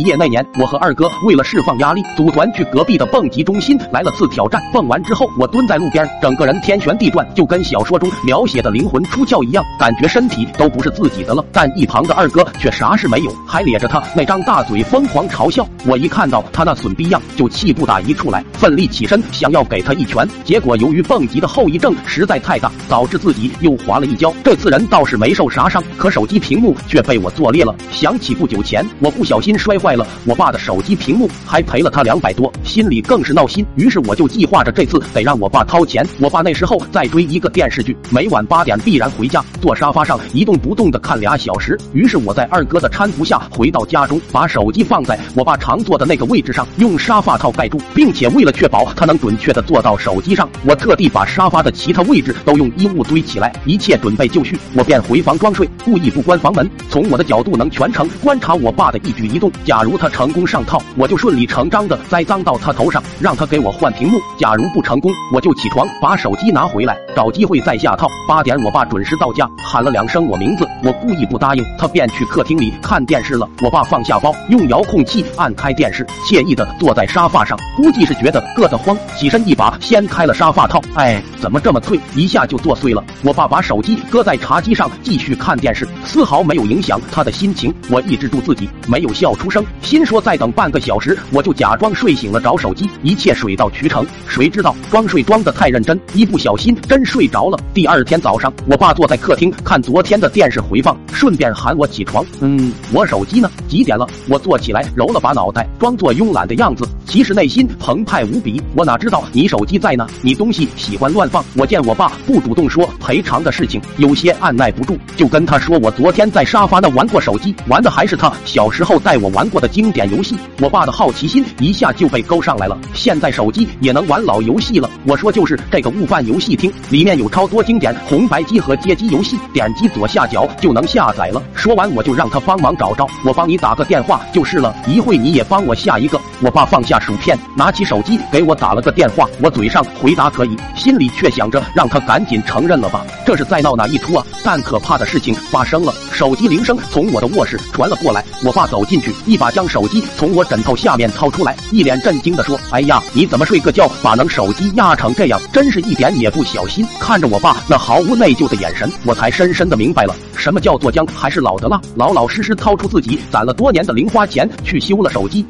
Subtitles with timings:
[0.00, 4.58] 毕业那年，我和二哥为了释放压力，组团去隔壁的蹦极中心来了次挑战。
[4.72, 11.44] 蹦完之后，我蹲在路边，整个人天旋地转，就跟小说中描写的灵魂出窍一样，感觉身体都不是自己的了。
[11.52, 15.68] 但一旁的二哥却啥事没有，还咧着他那张大嘴疯狂嘲笑。
[15.84, 20.26] 我一看到他那损逼样，就气不打一处来，奋力起身想要给他一拳。
[20.44, 24.32] 结果由于蹦极的后遗症实在太大，导致自己又滑了一跤。
[24.42, 27.74] 这次人倒是没受啥伤，可手机屏幕却被我做裂了。
[27.90, 33.66] 想起不久前我不小心摔坏坏了我爸的手机屏幕，还赔了他两百多，心里更是闹心。
[33.74, 36.06] 于是我就计划着这次得让我爸掏钱。
[36.20, 41.76] 我爸那时候在追一个电视剧，每晚八点必然回家，坐沙发上一动不动的看俩小时。
[41.92, 59.50] 于是我在二哥的搀扶下回到家中，把手机放在我爸常坐的那个位置上，用沙发套盖住，并且为了确保他能准确的坐到手机上，我特地把沙发的其他位置都用衣物堆起来，一切准备就绪，我便回房装睡，故意不关房门，从我的角度能全程观察我爸的一举一动。
[59.64, 68.06] 假假如他成功上套，我就顺理成章的栽赃到他头上，让他给我换屏幕；假如不成功，我就起床把手机拿回来，找机会再下套。
[68.28, 73.48] 八点，我爸准时到家，喊了两声我名字，我故意不答应，他便去客厅里看电视了。
[73.62, 80.78] 我爸放下包，用遥控器按开电视，惬意的坐在沙发上，估计是觉得硌得慌，起身一把掀开了沙发套。
[80.94, 81.98] 哎，怎么这么脆？
[82.14, 83.02] 一下就坐碎了。
[83.22, 87.74] 我爸把手机搁在茶几上，继续看电视，丝毫没有影响他的心情。
[87.88, 94.06] 我抑制住自己，没有笑出声，心说再等半个小时，我就假装睡醒了找手机，一切水到渠成。
[94.28, 97.58] 谁知道装睡装的太认真，一不小心真睡着了。
[97.74, 102.24] 第二天早上，我爸坐在客厅看昨天的电视回放，顺便喊我起床。
[102.40, 103.50] 嗯，我手机呢？
[103.68, 104.06] 几点了？
[104.28, 108.62] 我坐起来揉了把脑袋，装作慵懒的样子，其实内心澎湃无比。
[108.76, 110.06] 我哪知道你手机在呢？
[110.22, 111.44] 你东西喜欢乱放。
[111.56, 120.38] 我见我爸不主动说赔偿的事情，有些按耐不住，就跟他说我昨天在沙发那玩过手机，玩的还是他小时候带我玩过的经典游戏。
[120.60, 124.88] 我爸的好奇心一下就被勾上来了，现在手机也能玩老游戏了。
[125.04, 125.90] 我说就是这个。
[125.90, 131.42] 悟饭游戏厅，里面有超多经典红白机和街机游戏，点击左下角就能下载了。
[131.52, 133.84] 说完我就让他帮忙找找，我帮你打个。
[133.90, 136.20] 电话就是了，一会你也帮我下一个。
[136.40, 144.24] 我爸放下薯片，拿起手机给我打了个电话，我嘴上回答可以，心里却想着让他赶紧承认了吧，这是在闹哪一出啊？
[144.44, 155.40] 但可怕的事情发生了，手机铃声从我的卧室传了过来，我爸走进去，一把将手机从我枕头下面掏出来，一脸震惊的说：“哎呀，你怎么睡个觉把能手机压成这样？
[155.52, 165.44] 真是一点也不小心。”看着我爸那毫无内疚的眼神，我才深深的明白了什么叫做姜还是老的辣，老老实实掏出自己攒了多年的零花钱去修了手机。